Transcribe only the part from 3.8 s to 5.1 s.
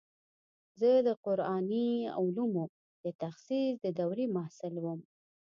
د دورې محصل وم.